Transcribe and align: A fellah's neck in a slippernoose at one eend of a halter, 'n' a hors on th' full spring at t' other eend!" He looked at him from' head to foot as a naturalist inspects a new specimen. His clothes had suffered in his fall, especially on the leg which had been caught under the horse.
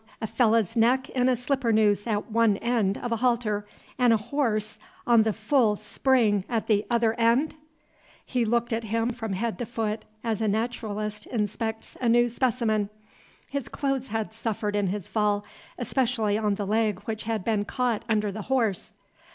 A 0.19 0.25
fellah's 0.25 0.75
neck 0.75 1.09
in 1.11 1.29
a 1.29 1.35
slippernoose 1.35 2.07
at 2.07 2.31
one 2.31 2.55
eend 2.57 2.97
of 2.97 3.11
a 3.11 3.17
halter, 3.17 3.67
'n' 3.99 4.11
a 4.11 4.17
hors 4.17 4.79
on 5.05 5.23
th' 5.23 5.35
full 5.35 5.75
spring 5.75 6.43
at 6.49 6.65
t' 6.65 6.83
other 6.89 7.13
eend!" 7.19 7.51
He 8.25 8.43
looked 8.43 8.73
at 8.73 8.85
him 8.85 9.11
from' 9.11 9.33
head 9.33 9.59
to 9.59 9.65
foot 9.67 10.05
as 10.23 10.41
a 10.41 10.47
naturalist 10.47 11.27
inspects 11.27 11.97
a 12.01 12.09
new 12.09 12.29
specimen. 12.29 12.89
His 13.47 13.69
clothes 13.69 14.07
had 14.07 14.33
suffered 14.33 14.75
in 14.75 14.87
his 14.87 15.07
fall, 15.07 15.45
especially 15.77 16.35
on 16.35 16.55
the 16.55 16.65
leg 16.65 17.01
which 17.05 17.25
had 17.25 17.43
been 17.43 17.63
caught 17.63 18.03
under 18.09 18.31
the 18.31 18.41
horse. 18.49 18.95